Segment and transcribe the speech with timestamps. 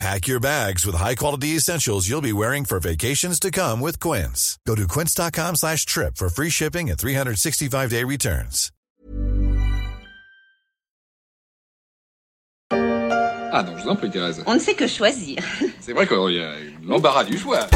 [0.00, 4.58] Pack your bags with high-quality essentials you'll be wearing for vacations to come with Quince.
[4.66, 8.70] Go to quince.com slash trip for free shipping and 365-day returns.
[13.56, 14.42] Ah non, je vous en prie, Thérèse.
[14.46, 15.38] On ne sait que choisir.
[15.80, 17.68] C'est vrai qu'il y a l'embarras du choix.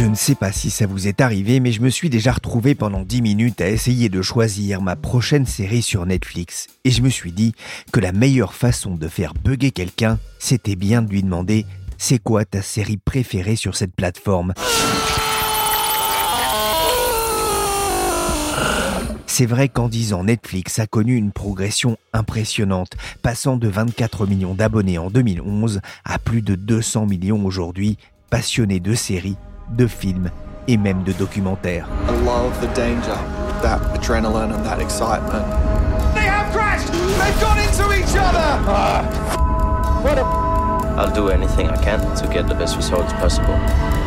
[0.00, 2.74] Je ne sais pas si ça vous est arrivé, mais je me suis déjà retrouvé
[2.74, 6.68] pendant 10 minutes à essayer de choisir ma prochaine série sur Netflix.
[6.84, 7.52] Et je me suis dit
[7.92, 11.66] que la meilleure façon de faire bugger quelqu'un, c'était bien de lui demander
[11.98, 14.54] c'est quoi ta série préférée sur cette plateforme?
[19.26, 24.54] C'est vrai qu'en 10 ans, Netflix a connu une progression impressionnante, passant de 24 millions
[24.54, 27.98] d'abonnés en 2011 à plus de 200 millions aujourd'hui,
[28.30, 29.36] passionnés de séries
[29.70, 30.30] de films
[30.68, 31.86] et même de documentaires.
[32.08, 33.16] I love the danger,
[33.62, 35.44] that adrenaline and that excitement.
[36.14, 36.92] They have crashed!
[36.92, 38.60] They've gone into each other!
[40.02, 40.24] What a...
[40.96, 43.54] I'll do anything I can to get the best results possible.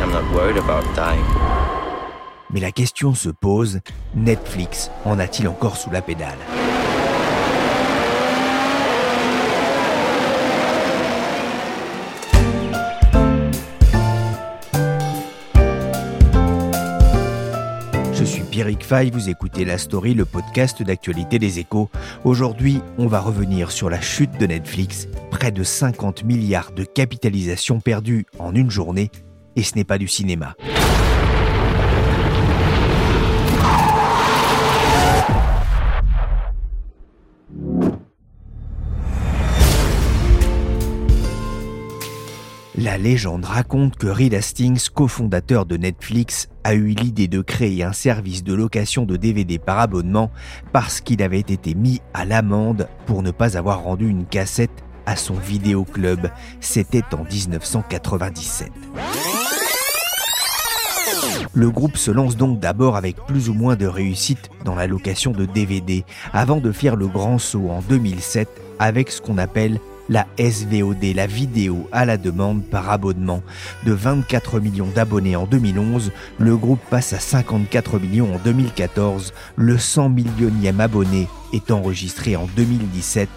[0.00, 1.24] I'm not worried about dying.
[2.50, 3.80] Mais la question se pose,
[4.14, 6.38] Netflix en a-t-il encore sous la pédale?
[18.54, 21.90] Pierrick Fay, vous écoutez La Story, le podcast d'actualité des échos.
[22.22, 27.80] Aujourd'hui, on va revenir sur la chute de Netflix, près de 50 milliards de capitalisation
[27.80, 29.10] perdue en une journée,
[29.56, 30.54] et ce n'est pas du cinéma.
[42.76, 47.92] La légende raconte que Reed Hastings, cofondateur de Netflix, a eu l'idée de créer un
[47.92, 50.32] service de location de DVD par abonnement
[50.72, 55.14] parce qu'il avait été mis à l'amende pour ne pas avoir rendu une cassette à
[55.14, 56.26] son vidéoclub.
[56.60, 58.72] C'était en 1997.
[61.52, 65.30] Le groupe se lance donc d'abord avec plus ou moins de réussite dans la location
[65.30, 68.48] de DVD, avant de faire le grand saut en 2007
[68.80, 73.42] avec ce qu'on appelle la SVOD, la vidéo à la demande par abonnement.
[73.84, 79.32] De 24 millions d'abonnés en 2011, le groupe passe à 54 millions en 2014.
[79.56, 83.28] Le 100 millionième abonné est enregistré en 2017.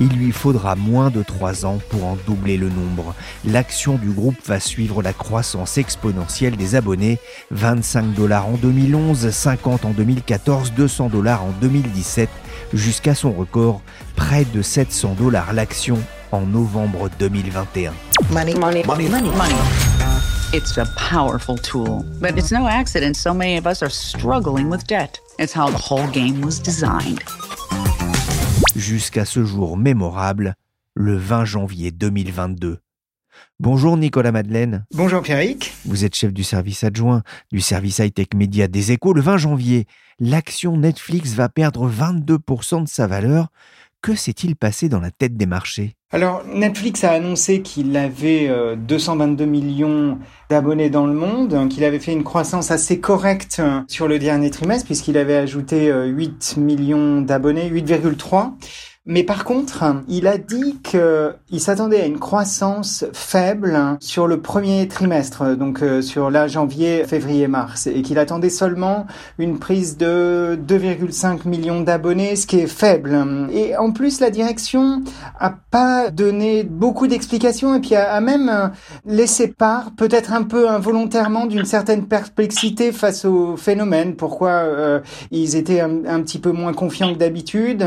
[0.00, 3.14] Il lui faudra moins de 3 ans pour en doubler le nombre.
[3.44, 7.18] L'action du groupe va suivre la croissance exponentielle des abonnés.
[7.52, 12.28] 25 dollars en 2011, 50 en 2014, 200 dollars en 2017,
[12.74, 13.80] jusqu'à son record,
[14.16, 15.98] près de 700 dollars l'action
[16.32, 17.92] en novembre 2021.
[18.30, 18.54] Money.
[18.54, 18.82] Money.
[18.84, 19.08] Money.
[19.08, 19.30] Money.
[19.30, 19.54] Money.
[20.52, 24.86] It's a powerful tool, but it's no accident so many of us are struggling with
[24.86, 25.18] debt.
[25.38, 27.22] It's how the whole game was designed.
[28.76, 30.54] Jusqu'à ce jour mémorable,
[30.94, 32.78] le 20 janvier 2022.
[33.60, 34.84] Bonjour Nicolas Madeleine.
[34.94, 35.72] Bonjour Pierrick.
[35.84, 37.22] Vous êtes chef du service adjoint
[37.52, 39.12] du service high-tech média des échos.
[39.12, 39.86] Le 20 janvier,
[40.20, 43.48] l'action Netflix va perdre 22% de sa valeur.
[44.02, 45.96] Que s'est-il passé dans la tête des marchés?
[46.10, 50.18] Alors, Netflix a annoncé qu'il avait euh, 222 millions
[50.50, 54.18] d'abonnés dans le monde, hein, qu'il avait fait une croissance assez correcte euh, sur le
[54.18, 58.52] dernier trimestre, puisqu'il avait ajouté euh, 8 millions d'abonnés, 8,3.
[59.06, 64.88] Mais par contre, il a dit qu'il s'attendait à une croissance faible sur le premier
[64.88, 69.04] trimestre, donc euh, sur la janvier, février, mars, et qu'il attendait seulement
[69.38, 73.14] une prise de 2,5 millions d'abonnés, ce qui est faible.
[73.52, 75.02] Et en plus, la direction
[75.38, 78.72] a pas donné beaucoup d'explications et puis a, même
[79.04, 84.16] laissé part, peut-être un peu involontairement, d'une certaine perplexité face au phénomène.
[84.16, 85.00] Pourquoi euh,
[85.30, 87.86] ils étaient un petit peu moins confiants que d'habitude.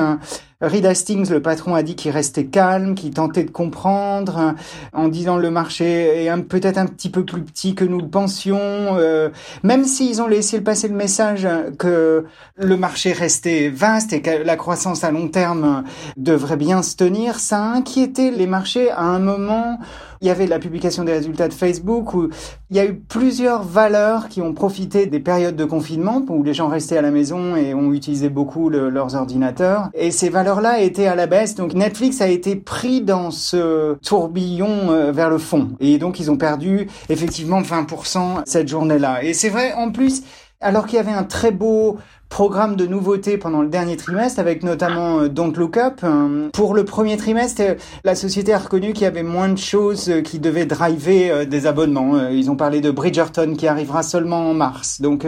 [0.60, 4.56] Reed Hastings, le patron, a dit qu'il restait calme, qu'il tentait de comprendre,
[4.92, 8.58] en disant le marché est peut-être un petit peu plus petit que nous le pensions.
[8.60, 9.30] Euh,
[9.62, 12.26] même s'ils ont laissé passer le message que
[12.56, 15.84] le marché restait vaste et que la croissance à long terme
[16.18, 19.78] devrait bien se tenir, ça a inquiété les marchés à un moment
[20.22, 22.30] il y avait la publication des résultats de Facebook où
[22.70, 26.54] il y a eu plusieurs valeurs qui ont profité des périodes de confinement où les
[26.54, 29.90] gens restaient à la maison et ont utilisé beaucoup le, leurs ordinateurs.
[29.94, 31.56] Et ces valeurs-là étaient à la baisse.
[31.56, 35.70] Donc Netflix a été pris dans ce tourbillon euh, vers le fond.
[35.80, 39.24] Et donc ils ont perdu effectivement 20% cette journée-là.
[39.24, 40.24] Et c'est vrai, en plus,
[40.62, 41.98] alors qu'il y avait un très beau
[42.30, 46.02] programme de nouveautés pendant le dernier trimestre, avec notamment euh, Don't Look Up.
[46.04, 47.62] Euh, pour le premier trimestre,
[48.04, 52.28] la société a reconnu qu'il y avait moins de choses qui devaient driver des abonnements.
[52.30, 55.00] Ils ont parlé de Bridgerton qui arrivera seulement en mars.
[55.00, 55.26] Donc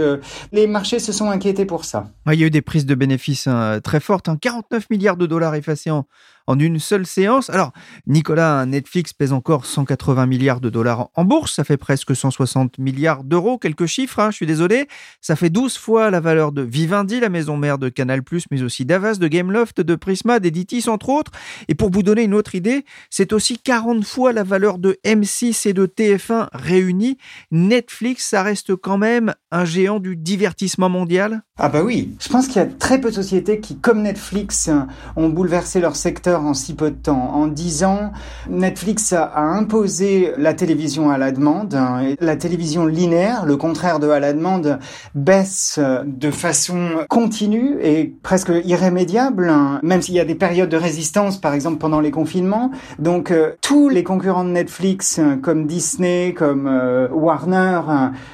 [0.51, 2.07] les marchés se sont inquiétés pour ça.
[2.27, 4.85] il y a eu des prises de bénéfices hein, très fortes, 49 hein.
[4.89, 6.05] milliards de dollars effacés en,
[6.50, 7.51] en une seule séance.
[7.51, 7.72] Alors,
[8.07, 13.24] Nicolas, Netflix pèse encore 180 milliards de dollars en bourse, ça fait presque 160 milliards
[13.24, 14.88] d'euros, quelques chiffres, hein, je suis désolé.
[15.22, 18.84] Ça fait 12 fois la valeur de Vivendi, la maison mère de Canal+, mais aussi
[18.84, 21.31] d'Avas, de Gameloft, de Prisma, d'Editis, entre autres.
[21.68, 25.69] Et pour vous donner une autre idée, c'est aussi 40 fois la valeur de M6
[25.69, 27.18] et de TF1 réunis.
[27.51, 32.48] Netflix, ça reste quand même un géant du divertissement mondial Ah bah oui, je pense
[32.48, 34.69] qu'il y a très peu de sociétés qui, comme Netflix,
[35.16, 37.31] ont bouleversé leur secteur en si peu de temps.
[37.33, 38.12] En dix ans,
[38.50, 41.77] Netflix a imposé la télévision à la demande.
[42.19, 44.80] La télévision linéaire, le contraire de à la demande,
[45.15, 49.51] baisse de façon continue et presque irrémédiable,
[49.83, 52.71] même s'il y a des périodes de résistance, par exemple pendant les confinements.
[52.97, 57.81] Donc euh, tous les concurrents de Netflix, comme Disney, comme euh, Warner,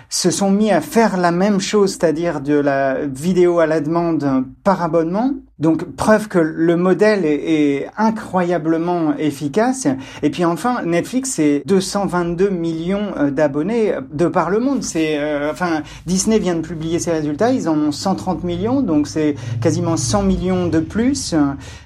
[0.09, 4.45] se sont mis à faire la même chose, c'est-à-dire de la vidéo à la demande
[4.63, 5.31] par abonnement.
[5.57, 9.87] Donc preuve que le modèle est, incroyablement efficace.
[10.21, 14.83] Et puis enfin, Netflix c'est 222 millions euh, d'abonnés de par le monde.
[14.83, 19.07] C'est euh, enfin Disney vient de publier ses résultats, ils en ont 130 millions, donc
[19.07, 21.35] c'est quasiment 100 millions de plus.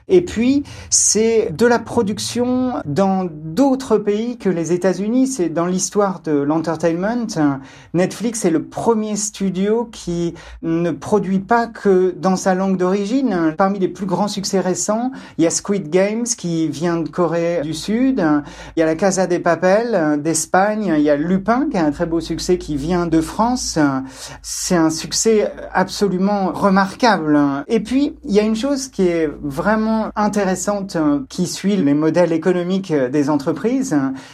[0.09, 5.27] Et puis, c'est de la production dans d'autres pays que les États-Unis.
[5.27, 7.27] C'est dans l'histoire de l'entertainment.
[7.93, 13.53] Netflix est le premier studio qui ne produit pas que dans sa langue d'origine.
[13.57, 17.59] Parmi les plus grands succès récents, il y a Squid Games qui vient de Corée
[17.61, 18.25] du Sud.
[18.77, 20.93] Il y a La Casa des Papel d'Espagne.
[20.97, 23.77] Il y a Lupin qui a un très beau succès qui vient de France.
[24.41, 27.37] C'est un succès absolument remarquable.
[27.67, 30.95] Et puis, il y a une chose qui est vraiment intéressante
[31.27, 33.48] qui suit les modèles économiques euh, des entreprises,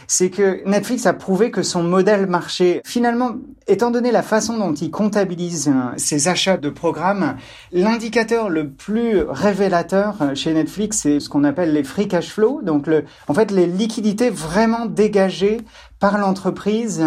[0.06, 3.36] c'est que Netflix a prouvé que son modèle marché, finalement,
[3.66, 7.36] étant donné la façon dont il comptabilise euh, ses achats de programmes,
[7.72, 12.88] l'indicateur le plus révélateur chez Netflix, c'est ce qu'on appelle les free cash flow, donc
[13.28, 15.58] en fait les liquidités vraiment dégagées
[15.98, 17.04] par l'entreprise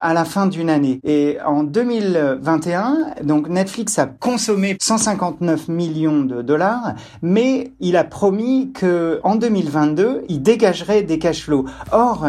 [0.00, 1.00] à la fin d'une année.
[1.04, 8.72] Et en 2021, donc Netflix a consommé 159 millions de dollars, mais il a promis
[8.72, 11.66] que en 2022, il dégagerait des cash flows.
[11.92, 12.26] Or,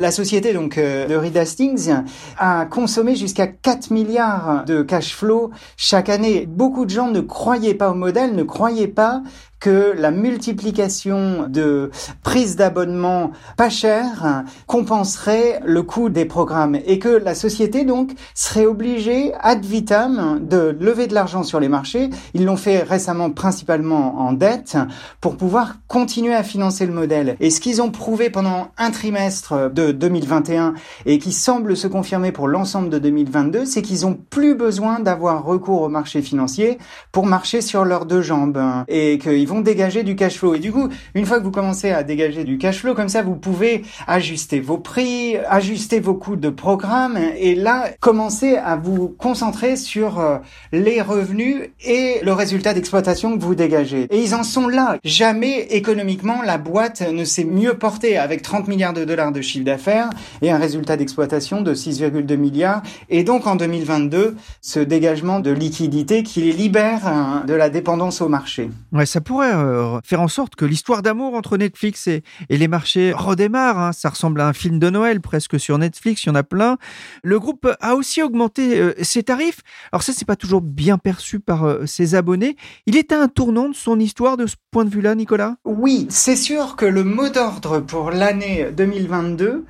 [0.00, 1.92] la société donc euh, de Reed Hastings
[2.38, 6.46] a consommé jusqu'à 4 milliards de cash flow chaque année.
[6.46, 9.22] Beaucoup de gens ne croyaient pas au modèle, ne croyaient pas
[9.60, 11.90] que la multiplication de
[12.22, 18.66] prises d'abonnement pas chères compenserait le coût des programmes et que la société donc serait
[18.66, 22.10] obligée ad vitam de lever de l'argent sur les marchés.
[22.34, 24.78] Ils l'ont fait récemment principalement en dette
[25.20, 27.36] pour pouvoir continuer à financer le modèle.
[27.40, 30.74] Et ce qu'ils ont prouvé pendant un trimestre de 2021
[31.04, 35.44] et qui semble se confirmer pour l'ensemble de 2022, c'est qu'ils ont plus besoin d'avoir
[35.44, 36.78] recours au marché financier
[37.12, 40.54] pour marcher sur leurs deux jambes et qu'ils vont dégager du cash flow.
[40.54, 43.22] Et du coup, une fois que vous commencez à dégager du cash flow, comme ça,
[43.22, 49.08] vous pouvez ajuster vos prix, ajuster vos coûts de programme, et là, commencer à vous
[49.08, 50.38] concentrer sur euh,
[50.72, 54.06] les revenus et le résultat d'exploitation que vous dégagez.
[54.10, 54.98] Et ils en sont là.
[55.04, 59.64] Jamais économiquement, la boîte ne s'est mieux portée avec 30 milliards de dollars de chiffre
[59.64, 60.10] d'affaires
[60.42, 62.82] et un résultat d'exploitation de 6,2 milliards.
[63.08, 68.20] Et donc, en 2022, ce dégagement de liquidité qui les libère hein, de la dépendance
[68.20, 68.70] au marché.
[68.92, 73.12] Ouais, ça pourrait euh, faire en sorte que l'histoire d'amour entre Netflix et, les marchés
[73.12, 73.78] redémarre.
[73.78, 73.92] Hein.
[73.92, 76.76] Ça ressemble à un film de Noël presque sur Netflix, il y en a plein.
[77.22, 79.60] Le groupe a aussi augmenté euh, ses tarifs.
[79.92, 82.56] Alors ça, c'est pas toujours bien perçu par euh, ses abonnés.
[82.86, 85.56] Il est à un tournant de son histoire de ce point de vue-là, Nicolas?
[85.64, 89.64] Oui, c'est sûr que le mot d'ordre pour l'année 2022,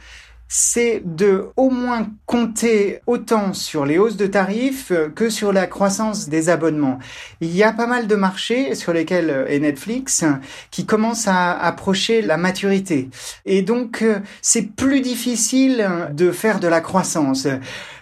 [0.52, 6.28] c'est de au moins compter autant sur les hausses de tarifs que sur la croissance
[6.28, 6.98] des abonnements.
[7.40, 10.24] Il y a pas mal de marchés sur lesquels est Netflix
[10.72, 13.10] qui commencent à approcher la maturité.
[13.46, 14.04] Et donc,
[14.42, 17.46] c'est plus difficile de faire de la croissance.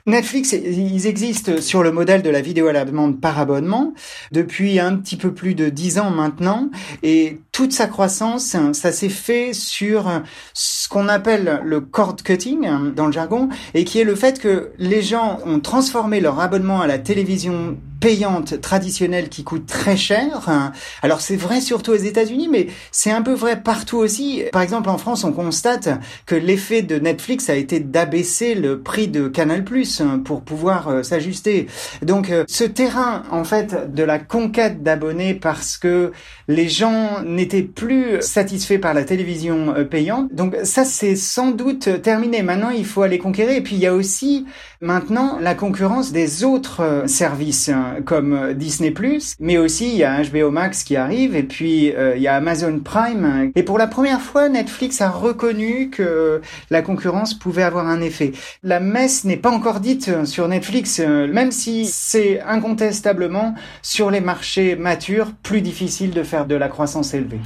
[0.09, 3.93] Netflix, ils existent sur le modèle de la vidéo à la demande par abonnement
[4.33, 6.71] depuis un petit peu plus de dix ans maintenant.
[7.03, 10.11] Et toute sa croissance, ça s'est fait sur
[10.55, 14.71] ce qu'on appelle le cord cutting dans le jargon et qui est le fait que
[14.79, 20.73] les gens ont transformé leur abonnement à la télévision payante traditionnelle qui coûte très cher.
[21.03, 24.45] Alors c'est vrai surtout aux États-Unis, mais c'est un peu vrai partout aussi.
[24.53, 25.89] Par exemple, en France, on constate
[26.25, 29.65] que l'effet de Netflix a été d'abaisser le prix de Canal+.
[29.99, 31.67] Plus pour pouvoir s'ajuster.
[32.03, 36.13] Donc ce terrain en fait de la conquête d'abonnés parce que
[36.49, 40.33] les gens n'étaient plus satisfaits par la télévision payante.
[40.35, 42.43] Donc ça c'est sans doute terminé.
[42.43, 43.57] Maintenant il faut aller conquérir.
[43.57, 44.47] Et puis il y a aussi
[44.81, 48.95] maintenant la concurrence des autres services hein, comme Disney+,
[49.41, 52.81] mais aussi il y a HBO Max qui arrive et puis il y a Amazon
[52.81, 53.51] Prime.
[53.55, 56.41] Et pour la première fois Netflix a reconnu que
[56.71, 58.33] la concurrence pouvait avoir un effet.
[58.63, 59.88] La messe n'est pas encore dite
[60.25, 66.55] sur Netflix, même si c'est incontestablement sur les marchés matures plus difficile de faire de
[66.55, 67.41] la croissance élevée.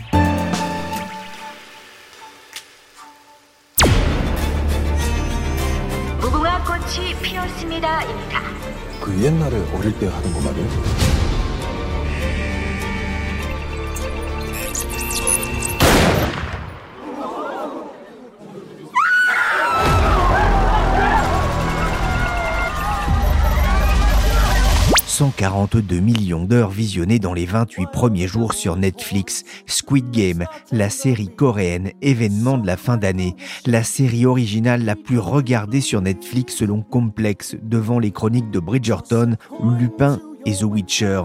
[25.22, 29.44] 142 millions d'heures visionnées dans les 28 premiers jours sur Netflix.
[29.66, 35.20] Squid Game, la série coréenne événement de la fin d'année, la série originale la plus
[35.20, 39.36] regardée sur Netflix selon Complex, devant les chroniques de Bridgerton,
[39.78, 41.22] Lupin et The Witcher.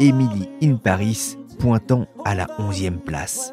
[0.00, 3.52] Emily in Paris pointant à la 11e place.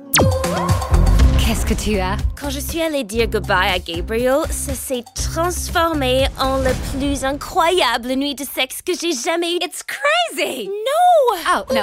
[1.51, 2.15] Qu'est-ce que tu as?
[2.39, 8.07] Quand je suis allée dire goodbye à Gabriel, ça s'est transformé en la plus incroyable
[8.15, 9.59] nuit de sexe que j'ai jamais eue.
[9.61, 10.69] It's crazy!
[10.69, 11.37] No!
[11.53, 11.81] Oh, no.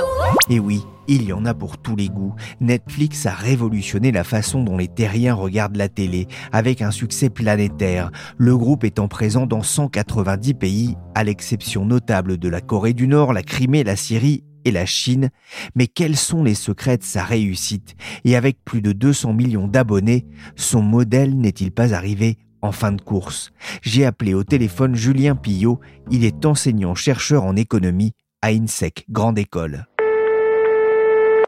[0.48, 2.34] Et oui, il y en a pour tous les goûts.
[2.62, 8.10] Netflix a révolutionné la façon dont les terriens regardent la télé, avec un succès planétaire,
[8.38, 13.34] le groupe étant présent dans 190 pays, à l'exception notable de la Corée du Nord,
[13.34, 15.30] la Crimée, la Syrie et la Chine,
[15.74, 17.96] mais quels sont les secrets de sa réussite?
[18.24, 23.00] Et avec plus de 200 millions d'abonnés, son modèle n'est-il pas arrivé en fin de
[23.00, 23.52] course?
[23.82, 28.12] J'ai appelé au téléphone Julien Pillot, il est enseignant-chercheur en économie
[28.42, 29.86] à INSEC, Grande École.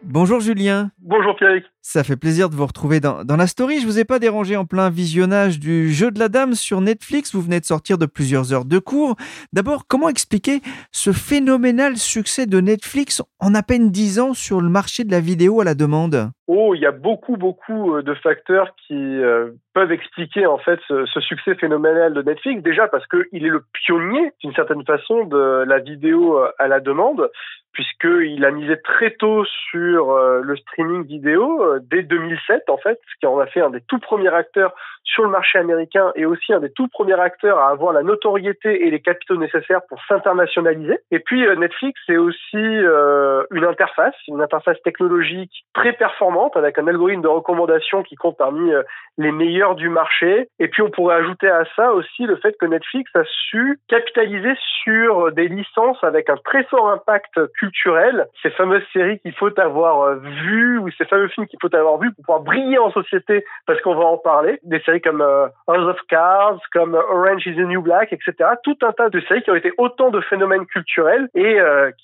[0.02, 0.90] Bonjour Julien.
[0.98, 1.62] Bonjour Pierre.
[1.82, 3.80] Ça fait plaisir de vous retrouver dans, la story.
[3.80, 7.34] Je vous ai pas dérangé en plein visionnage du jeu de la dame sur Netflix.
[7.34, 9.16] Vous venez de sortir de plusieurs heures de cours.
[9.54, 10.60] D'abord, comment expliquer
[10.92, 15.20] ce phénoménal succès de Netflix en à peine dix ans sur le marché de la
[15.20, 16.30] vidéo à la demande?
[16.52, 20.80] Oh, il y a beaucoup, beaucoup euh, de facteurs qui euh, peuvent expliquer en fait
[20.88, 22.60] ce, ce, succès phénoménal de Netflix.
[22.64, 26.80] Déjà parce qu'il est le pionnier d'une certaine façon de la vidéo euh, à la
[26.80, 27.30] demande,
[27.72, 33.26] puisqu'il a misé très tôt sur le streaming vidéo dès 2007 en fait, ce qui
[33.26, 34.74] en a fait un des tout premiers acteurs
[35.04, 38.86] sur le marché américain et aussi un des tout premiers acteurs à avoir la notoriété
[38.86, 40.98] et les capitaux nécessaires pour s'internationaliser.
[41.10, 46.86] Et puis Netflix c'est aussi euh, une interface, une interface technologique très performante avec un
[46.86, 48.82] algorithme de recommandation qui compte parmi euh,
[49.18, 50.48] les meilleurs du marché.
[50.58, 54.54] Et puis on pourrait ajouter à ça aussi le fait que Netflix a su capitaliser
[54.82, 60.02] sur des licences avec un très fort impact culturel, ces fameuses séries qu'il faut avoir
[60.02, 63.44] euh, vues ou ces fameux films qu'il faut avoir vus pour pouvoir briller en société
[63.66, 64.58] parce qu'on va en parler.
[64.62, 68.32] Des séries comme House of Cards, comme Orange is the New Black, etc.
[68.62, 71.58] Tout un tas de séries qui ont été autant de phénomènes culturels et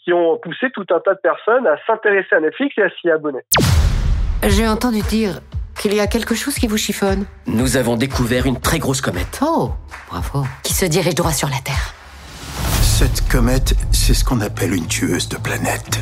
[0.04, 3.10] qui ont poussé tout un tas de personnes à s'intéresser à Netflix et à s'y
[3.10, 3.40] abonner.
[4.46, 5.40] J'ai entendu dire
[5.78, 7.24] qu'il y a quelque chose qui vous chiffonne.
[7.46, 9.40] Nous avons découvert une très grosse comète.
[9.42, 9.70] Oh,
[10.08, 10.46] bravo.
[10.62, 11.94] Qui se dirige droit sur la Terre.
[12.80, 16.00] Cette comète, c'est ce qu'on appelle une tueuse de planètes.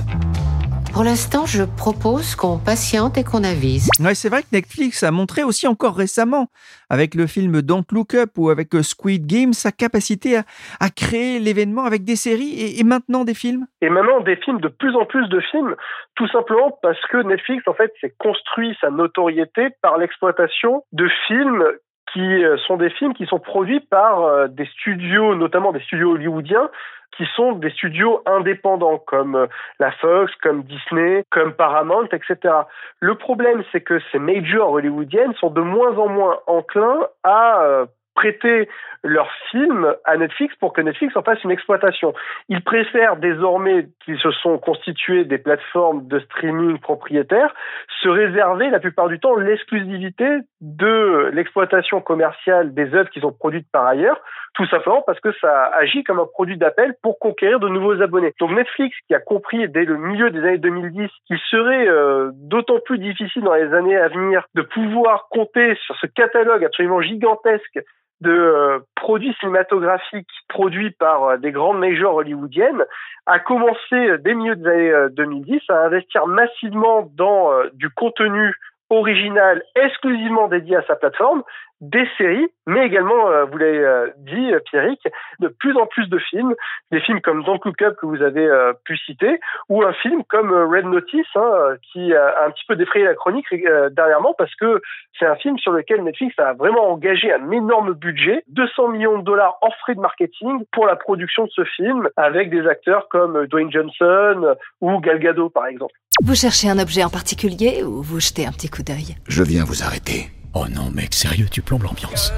[0.94, 3.90] Pour l'instant, je propose qu'on patiente et qu'on avise.
[3.98, 6.46] Ouais, c'est vrai que Netflix a montré aussi encore récemment,
[6.88, 10.42] avec le film Don't Look Up ou avec Squid Game, sa capacité à,
[10.78, 13.66] à créer l'événement avec des séries et, et, maintenant des films.
[13.82, 15.74] Et maintenant des films, de plus en plus de films,
[16.14, 21.64] tout simplement parce que Netflix, en fait, s'est construit sa notoriété par l'exploitation de films
[22.12, 26.70] qui sont des films qui sont produits par des studios, notamment des studios hollywoodiens,
[27.16, 29.47] qui sont des studios indépendants comme
[29.78, 32.54] la Fox, comme Disney, comme Paramount, etc.
[33.00, 38.68] Le problème, c'est que ces majors hollywoodiennes sont de moins en moins enclins à prêter
[39.04, 42.14] leurs films à Netflix pour que Netflix en fasse une exploitation.
[42.49, 47.54] Ils préfèrent désormais, qu'ils se sont constitués des plateformes de streaming propriétaires,
[48.02, 50.26] se réserver la plupart du temps l'exclusivité
[50.62, 54.21] de l'exploitation commerciale des œuvres qui sont produites par ailleurs,
[54.54, 58.33] tout simplement parce que ça agit comme un produit d'appel pour conquérir de nouveaux abonnés.
[58.40, 62.78] Donc Netflix, qui a compris dès le milieu des années 2010 qu'il serait euh, d'autant
[62.85, 67.80] plus difficile dans les années à venir de pouvoir compter sur ce catalogue absolument gigantesque
[68.25, 72.85] de euh, produits cinématographiques produits par euh, des grandes majors hollywoodiennes
[73.26, 78.54] a commencé dès le milieu des années 2010 à investir massivement dans du contenu
[78.90, 81.43] original exclusivement dédié à sa plateforme,
[81.91, 85.07] des séries, mais également, euh, vous l'avez euh, dit, euh, Pierrick,
[85.41, 86.55] de plus en plus de films,
[86.91, 88.49] des films comme Don't Look Up que vous avez
[88.85, 89.38] pu citer,
[89.69, 93.47] ou un film comme Red Notice, hein, qui a un petit peu défrayé la chronique
[93.93, 94.81] dernièrement parce que
[95.19, 99.25] c'est un film sur lequel Netflix a vraiment engagé un énorme budget, 200 millions de
[99.25, 103.47] dollars en frais de marketing pour la production de ce film, avec des acteurs comme
[103.47, 105.95] Dwayne Johnson ou Gal Gadot, par exemple.
[106.23, 109.17] Vous cherchez un objet en particulier ou vous jetez un petit coup d'œil?
[109.29, 110.31] Je viens vous arrêter.
[110.56, 112.32] Oh non, mec, sérieux, tu plombes l'ambiance.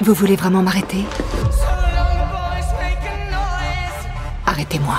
[0.00, 1.04] Vous voulez vraiment m'arrêter?
[4.46, 4.98] Arrêtez-moi.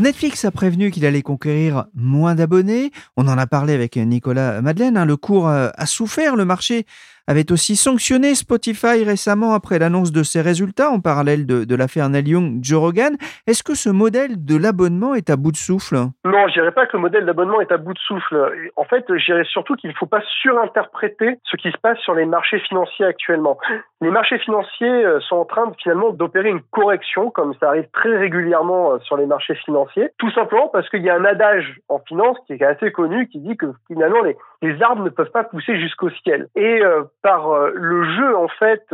[0.00, 2.90] Netflix a prévenu qu'il allait conquérir moins d'abonnés.
[3.16, 4.96] On en a parlé avec Nicolas Madeleine.
[4.96, 5.04] Hein.
[5.04, 6.34] Le cours a souffert.
[6.34, 6.84] Le marché
[7.30, 12.28] avait aussi sanctionné Spotify récemment après l'annonce de ses résultats en parallèle de, l'affaire Neil
[12.28, 13.16] Young, Joe Rogan.
[13.46, 15.94] Est-ce que ce modèle de l'abonnement est à bout de souffle?
[16.24, 18.70] Non, je dirais pas que le modèle d'abonnement est à bout de souffle.
[18.74, 22.14] En fait, je dirais surtout qu'il ne faut pas surinterpréter ce qui se passe sur
[22.14, 23.58] les marchés financiers actuellement.
[24.02, 28.16] Les marchés financiers euh, sont en train finalement d'opérer une correction, comme ça arrive très
[28.16, 31.98] régulièrement euh, sur les marchés financiers, tout simplement parce qu'il y a un adage en
[31.98, 35.78] finance qui est assez connu qui dit que finalement les, arbres ne peuvent pas pousser
[35.78, 36.48] jusqu'au ciel.
[36.56, 38.84] Et euh, par euh, le jeu en fait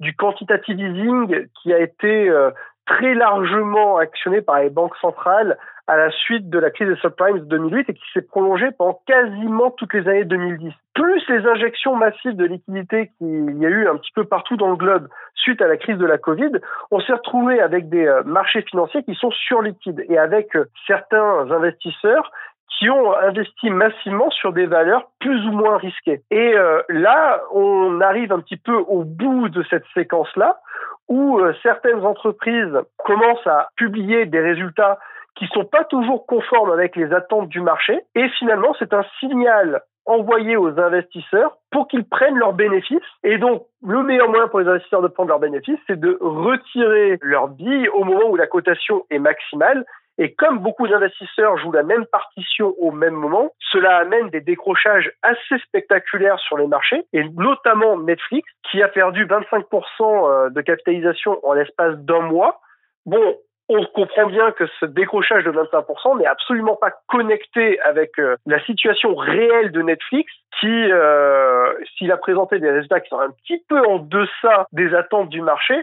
[0.00, 2.50] du quantitative easing qui a été euh,
[2.86, 7.38] très largement actionné par les banques centrales à la suite de la crise des subprimes
[7.38, 10.72] de 2008 et qui s'est prolongé pendant quasiment toutes les années 2010.
[10.94, 14.70] Plus les injections massives de liquidités qu'il y a eu un petit peu partout dans
[14.70, 16.50] le globe suite à la crise de la Covid,
[16.90, 20.48] on s'est retrouvé avec des marchés financiers qui sont surliquides et avec
[20.88, 22.32] certains investisseurs
[22.78, 26.22] qui ont investi massivement sur des valeurs plus ou moins risquées.
[26.30, 30.60] Et euh, là, on arrive un petit peu au bout de cette séquence-là,
[31.08, 34.98] où euh, certaines entreprises commencent à publier des résultats
[35.36, 38.00] qui sont pas toujours conformes avec les attentes du marché.
[38.14, 42.98] Et finalement, c'est un signal envoyé aux investisseurs pour qu'ils prennent leurs bénéfices.
[43.24, 47.18] Et donc, le meilleur moyen pour les investisseurs de prendre leurs bénéfices, c'est de retirer
[47.20, 49.84] leurs billes au moment où la cotation est maximale
[50.18, 55.10] et comme beaucoup d'investisseurs jouent la même partition au même moment, cela amène des décrochages
[55.22, 59.66] assez spectaculaires sur les marchés, et notamment Netflix, qui a perdu 25%
[60.00, 62.60] euh, de capitalisation en l'espace d'un mois.
[63.04, 63.36] Bon,
[63.68, 68.64] on comprend bien que ce décrochage de 25% n'est absolument pas connecté avec euh, la
[68.64, 73.62] situation réelle de Netflix, qui, euh, s'il a présenté des résultats qui sont un petit
[73.68, 75.74] peu en deçà des attentes du marché,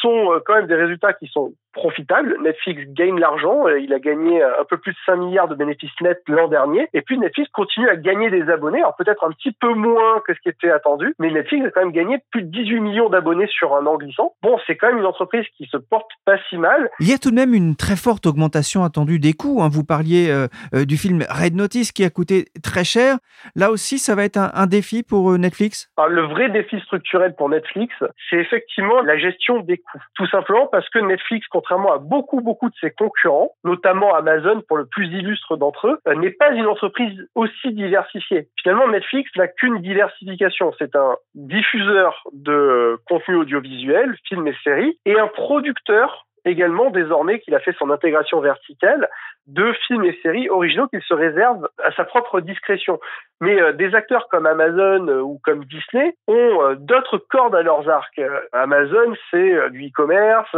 [0.00, 2.36] sont quand même des résultats qui sont profitables.
[2.42, 5.90] Netflix gagne l'argent, euh, il a gagné un peu plus de 5 milliards de bénéfices
[6.00, 9.52] nets l'an dernier, et puis Netflix continue à gagner des abonnés, alors peut-être un petit
[9.52, 12.50] peu moins que ce qui était attendu, mais Netflix a quand même gagné plus de
[12.50, 14.34] 18 millions d'abonnés sur un an glissant.
[14.42, 16.90] Bon, c'est quand même une entreprise qui se porte pas si mal.
[17.00, 19.62] Il y a tout de même une très forte augmentation attendue des coûts.
[19.62, 19.68] Hein.
[19.70, 23.18] Vous parliez euh, du film Red Notice qui a coûté très cher.
[23.54, 25.90] Là aussi, ça va être un, défi pour Netflix?
[25.96, 27.94] Alors, Le vrai défi structurel pour Netflix,
[28.28, 30.02] c'est effectivement la gestion des coûts.
[30.14, 34.76] Tout simplement parce que Netflix, contrairement à beaucoup, beaucoup de ses concurrents, notamment Amazon pour
[34.76, 38.46] le plus illustre d'entre eux, euh, n'est pas une entreprise aussi diversifiée.
[38.62, 40.72] Finalement, Netflix n'a qu'une diversification.
[40.78, 47.54] C'est un diffuseur de contenu audiovisuel, films et séries, et un producteur également désormais qu'il
[47.54, 49.08] a fait son intégration verticale
[49.48, 53.00] de films et séries originaux qu'il se réserve à sa propre discrétion.
[53.40, 57.62] Mais euh, des acteurs comme Amazon euh, ou comme Disney ont euh, d'autres cordes à
[57.62, 58.20] leurs arcs.
[58.52, 60.54] Amazon, c'est du e-commerce,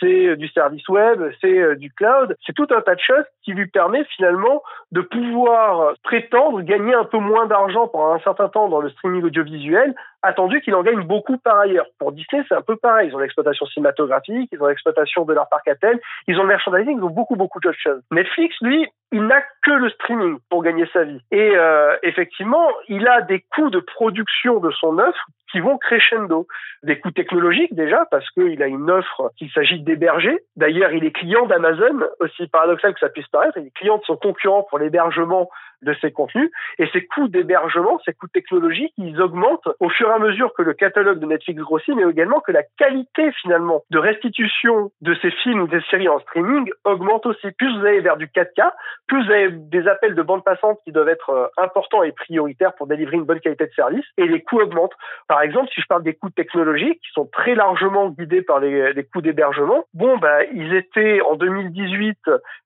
[0.00, 3.66] c'est du service web, c'est du cloud, c'est tout un tas de choses qui lui
[3.66, 8.80] permet finalement de pouvoir prétendre gagner un peu moins d'argent pendant un certain temps dans
[8.80, 11.86] le streaming audiovisuel, attendu qu'il en gagne beaucoup par ailleurs.
[11.98, 13.08] Pour Disney, c'est un peu pareil.
[13.08, 16.48] Ils ont l'exploitation cinématographique, ils ont l'exploitation de leur parc à tel, ils ont le
[16.48, 18.02] merchandising, ils ont beaucoup, beaucoup d'autres choses.
[18.10, 21.20] Netflix, lui, il n'a que le streaming pour gagner sa vie.
[21.30, 26.46] Et euh, effectivement, il a des coûts de production de son offre qui vont crescendo.
[26.82, 30.38] Des coûts technologiques déjà, parce qu'il a une offre qu'il s'agit d'héberger.
[30.56, 34.04] D'ailleurs, il est client d'Amazon, aussi paradoxal que ça puisse paraître, il est client de
[34.04, 35.50] son concurrent pour l'hébergement
[35.82, 36.50] de ses contenus.
[36.78, 40.62] Et ces coûts d'hébergement, ces coûts technologiques, ils augmentent au fur et à mesure que
[40.62, 45.30] le catalogue de Netflix grossit, mais également que la qualité finalement de restitution de ces
[45.30, 47.50] films ou des séries en streaming augmente aussi.
[47.52, 48.70] Plus vous allez vers du 4K,
[49.06, 52.74] plus vous avez des appels de bande passante qui doivent être euh, importants et prioritaires
[52.74, 54.94] pour délivrer une bonne qualité de service, et les coûts augmentent.
[55.28, 58.92] Par exemple, si je parle des coûts technologiques, qui sont très largement guidés par les,
[58.92, 62.18] les coûts d'hébergement, bon, bah, ils étaient en 2018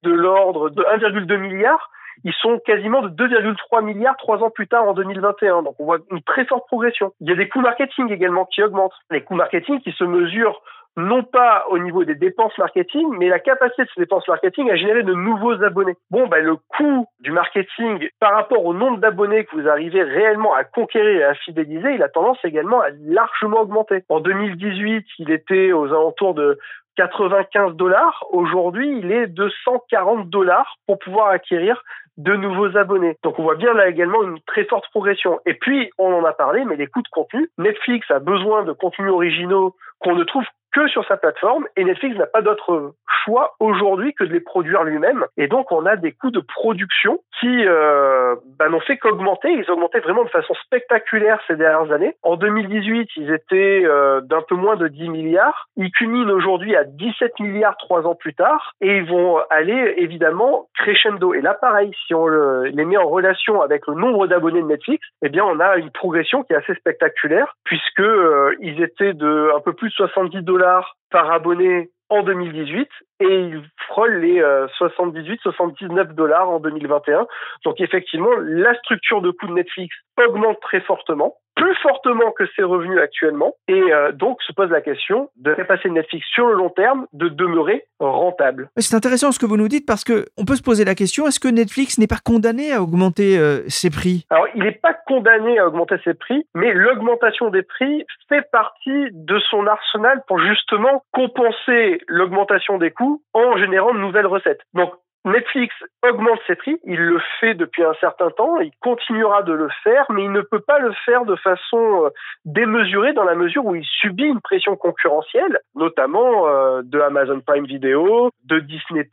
[0.03, 1.91] de l'ordre de 1,2 milliard
[2.25, 5.63] ils sont quasiment de 2,3 milliards trois ans plus tard en 2021.
[5.63, 7.13] Donc on voit une très forte progression.
[7.21, 8.95] Il y a des coûts marketing également qui augmentent.
[9.11, 10.61] Les coûts marketing qui se mesurent
[10.97, 14.77] non pas au niveau des dépenses marketing, mais la capacité de ces dépenses marketing à
[14.77, 15.97] générer de nouveaux abonnés.
[16.11, 20.55] Bon, ben, le coût du marketing par rapport au nombre d'abonnés que vous arrivez réellement
[20.55, 24.05] à conquérir et à fidéliser, il a tendance également à largement augmenter.
[24.09, 26.59] En 2018, il était aux alentours de
[26.97, 28.25] 95 dollars.
[28.31, 31.83] Aujourd'hui, il est de 140 dollars pour pouvoir acquérir
[32.17, 33.17] de nouveaux abonnés.
[33.23, 35.39] Donc on voit bien là également une très forte progression.
[35.45, 38.73] Et puis, on en a parlé, mais les coûts de contenu, Netflix a besoin de
[38.73, 40.45] contenus originaux qu'on ne trouve
[40.77, 42.93] que sur sa plateforme et Netflix n'a pas d'autre
[43.25, 45.25] choix aujourd'hui que de les produire lui-même.
[45.39, 49.51] Et donc on a des coûts de production qui euh, bah, n'ont fait qu'augmenter.
[49.51, 52.15] Ils augmentaient vraiment de façon spectaculaire ces dernières années.
[52.23, 55.67] En 2018 ils étaient euh, d'un peu moins de 10 milliards.
[55.79, 60.69] Ils culminent aujourd'hui à 17 milliards trois ans plus tard et ils vont aller évidemment
[60.79, 61.33] crescendo.
[61.33, 64.67] Et là pareil si on le, les met en relation avec le nombre d'abonnés de
[64.67, 69.15] Netflix eh bien on a une progression qui est assez spectaculaire puisque euh, ils étaient
[69.15, 70.66] de un peu plus de 70 dollars
[71.11, 72.89] par abonné en 2018
[73.21, 77.27] et il frôle les 78-79 euh, dollars en 2021.
[77.65, 82.63] Donc effectivement, la structure de coût de Netflix augmente très fortement plus fortement que ses
[82.63, 86.55] revenus actuellement et euh, donc se pose la question de faire passer Netflix sur le
[86.55, 88.69] long terme de demeurer rentable.
[88.77, 91.27] C'est intéressant ce que vous nous dites parce que on peut se poser la question
[91.27, 94.27] est-ce que Netflix n'est pas condamné à augmenter euh, ses prix?
[94.31, 99.09] Alors il n'est pas condamné à augmenter ses prix, mais l'augmentation des prix fait partie
[99.13, 104.61] de son arsenal pour justement compenser l'augmentation des coûts en générant de nouvelles recettes.
[104.75, 104.93] Donc
[105.27, 105.75] Netflix
[106.09, 110.07] augmente ses prix, il le fait depuis un certain temps, il continuera de le faire,
[110.11, 112.11] mais il ne peut pas le faire de façon euh,
[112.45, 117.67] démesurée dans la mesure où il subit une pression concurrentielle, notamment euh, de Amazon Prime
[117.67, 119.05] Video, de Disney+,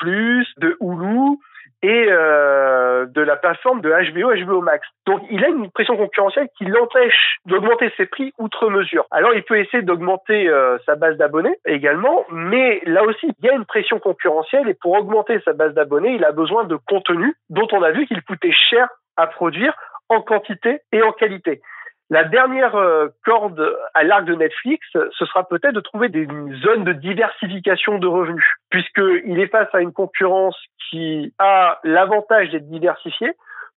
[0.57, 1.37] de Hulu,
[1.83, 4.87] et euh, de la plateforme de HBO, HBO Max.
[5.05, 9.05] Donc il a une pression concurrentielle qui l'empêche d'augmenter ses prix outre mesure.
[9.11, 13.49] Alors il peut essayer d'augmenter euh, sa base d'abonnés également, mais là aussi il y
[13.49, 17.35] a une pression concurrentielle et pour augmenter sa base d'abonnés, il a besoin de contenu
[17.49, 19.75] dont on a vu qu'il coûtait cher à produire
[20.09, 21.61] en quantité et en qualité.
[22.09, 26.27] La dernière euh, corde à l'arc de Netflix, ce sera peut-être de trouver des
[26.63, 30.57] zones de diversification de revenus, puisqu'il est face à une concurrence
[30.89, 33.31] qui a l'avantage d'être diversifiée.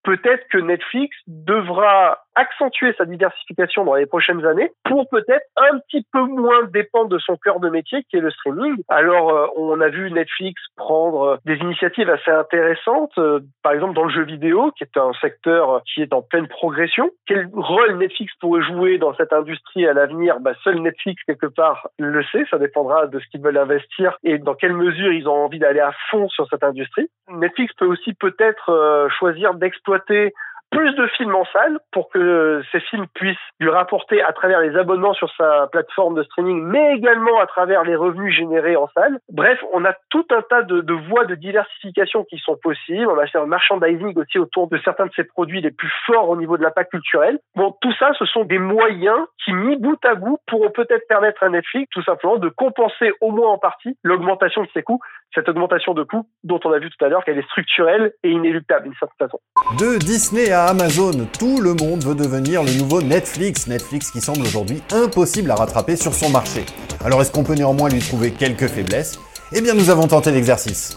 [0.06, 6.06] Peut-être que Netflix devra accentuer sa diversification dans les prochaines années pour peut-être un petit
[6.12, 8.76] peu moins dépendre de son cœur de métier qui est le streaming.
[8.88, 13.94] Alors euh, on a vu Netflix prendre euh, des initiatives assez intéressantes, euh, par exemple
[13.94, 17.10] dans le jeu vidéo qui est un secteur qui est en pleine progression.
[17.26, 20.38] Quel rôle Netflix pourrait jouer dans cette industrie à l'avenir?
[20.40, 24.38] Bah, Seul Netflix quelque part le sait, ça dépendra de ce qu'ils veulent investir et
[24.38, 27.08] dans quelle mesure ils ont envie d'aller à fond sur cette industrie.
[27.30, 30.34] Netflix peut aussi peut-être choisir d'exploiter este
[30.70, 34.76] plus de films en salle pour que ces films puissent lui rapporter à travers les
[34.76, 39.18] abonnements sur sa plateforme de streaming, mais également à travers les revenus générés en salle.
[39.30, 43.08] Bref, on a tout un tas de, voies de diversification qui sont possibles.
[43.08, 46.28] On a fait un merchandising aussi autour de certains de ces produits les plus forts
[46.28, 47.38] au niveau de l'impact culturel.
[47.54, 51.42] Bon, tout ça, ce sont des moyens qui, mis bout à bout, pourront peut-être permettre
[51.42, 55.00] à Netflix, tout simplement, de compenser au moins en partie l'augmentation de ses coûts.
[55.34, 58.30] Cette augmentation de coûts dont on a vu tout à l'heure qu'elle est structurelle et
[58.30, 59.40] inéluctable d'une certaine façon.
[59.78, 63.66] De Disney Amazon, tout le monde veut devenir le nouveau Netflix.
[63.66, 66.64] Netflix qui semble aujourd'hui impossible à rattraper sur son marché.
[67.04, 69.18] Alors est-ce qu'on peut néanmoins lui trouver quelques faiblesses?
[69.52, 70.96] Eh bien nous avons tenté l'exercice.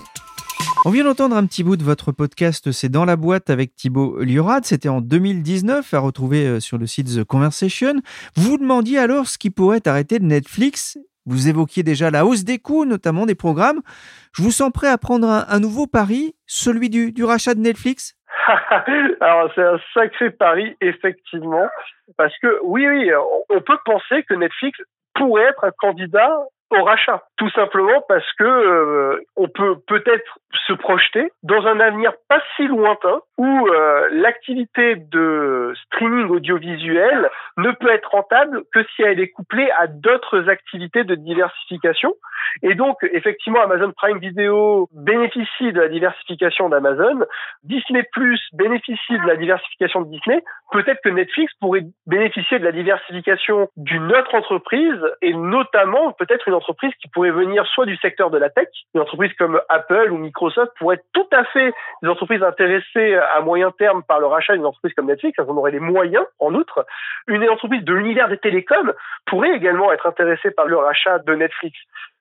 [0.86, 4.20] On vient d'entendre un petit bout de votre podcast C'est dans la boîte avec Thibaut
[4.20, 4.66] Liorad.
[4.66, 7.96] C'était en 2019 à retrouver euh, sur le site The Conversation.
[8.36, 10.98] Vous demandiez alors ce qui pourrait arrêter de Netflix.
[11.26, 13.82] Vous évoquiez déjà la hausse des coûts, notamment des programmes.
[14.32, 18.16] Je vous sens prêt à prendre un, nouveau pari, celui du rachat de Netflix?
[19.22, 21.68] Alors c'est un sacré pari, effectivement,
[22.18, 23.12] parce que oui, oui,
[23.50, 24.80] on peut penser que Netflix
[25.16, 26.40] pourrait être un candidat
[26.72, 32.14] au rachat, tout simplement parce que euh, on peut peut-être se projeter dans un avenir
[32.28, 39.02] pas si lointain où euh, l'activité de streaming audiovisuel ne peut être rentable que si
[39.02, 42.14] elle est couplée à d'autres activités de diversification.
[42.64, 47.26] Et donc, effectivement, Amazon Prime Video bénéficie de la diversification d'Amazon,
[47.64, 50.44] Disney Plus bénéficie de la diversification de Disney.
[50.72, 56.56] Peut-être que Netflix pourrait bénéficier de la diversification d'une autre entreprise et notamment peut-être une
[56.60, 60.18] entreprise qui pourrait venir soit du secteur de la tech, une entreprise comme Apple ou
[60.18, 64.54] Microsoft pourrait être tout à fait des entreprises intéressées à moyen terme par le rachat
[64.54, 66.86] d'une entreprise comme Netflix, elles en auraient les moyens en outre.
[67.28, 68.94] Une entreprise de l'univers des télécoms
[69.26, 71.78] pourrait également être intéressée par le rachat de Netflix.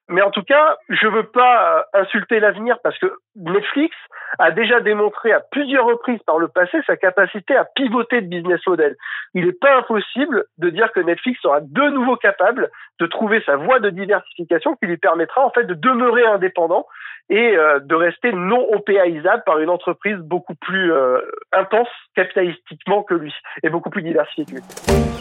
[0.09, 3.95] Mais en tout cas, je veux pas euh, insulter l'avenir parce que Netflix
[4.39, 8.61] a déjà démontré à plusieurs reprises par le passé sa capacité à pivoter de business
[8.67, 8.97] model.
[9.35, 13.57] Il n'est pas impossible de dire que Netflix sera de nouveau capable de trouver sa
[13.57, 16.87] voie de diversification qui lui permettra en fait de demeurer indépendant
[17.31, 21.21] et euh, de rester non opéaisable par une entreprise beaucoup plus euh,
[21.53, 25.18] intense capitalistiquement que lui et beaucoup plus diversifiée que lui.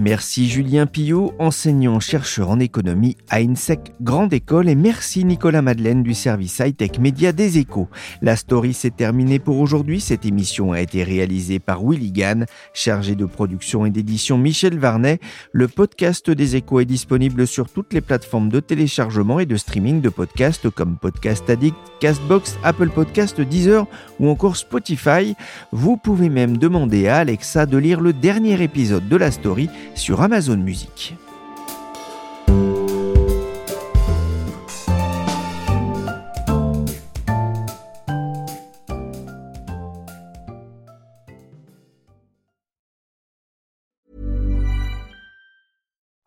[0.00, 6.14] Merci Julien Pillot, enseignant-chercheur en économie à INSEC Grande École et merci Nicolas Madeleine du
[6.14, 7.88] service high-tech média des échos.
[8.22, 10.00] La story s'est terminée pour aujourd'hui.
[10.00, 15.18] Cette émission a été réalisée par Willy Gann, chargé de production et d'édition Michel Varnet.
[15.50, 20.00] Le podcast des échos est disponible sur toutes les plateformes de téléchargement et de streaming
[20.00, 23.84] de podcasts comme Podcast Addict, Castbox, Apple Podcast, Deezer
[24.20, 25.34] ou encore Spotify.
[25.72, 30.20] Vous pouvez même demander à Alexa de lire le dernier épisode de la story sur
[30.20, 31.16] Amazon Music.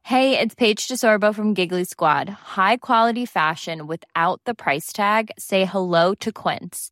[0.03, 2.27] Hey, it's Paige DeSorbo from Giggly Squad.
[2.29, 5.31] High quality fashion without the price tag.
[5.39, 6.91] Say hello to Quince.